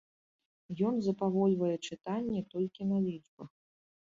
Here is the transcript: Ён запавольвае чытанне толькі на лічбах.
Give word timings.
Ён 0.87 0.95
запавольвае 1.09 1.71
чытанне 1.87 2.41
толькі 2.55 2.81
на 2.95 3.03
лічбах. 3.07 3.51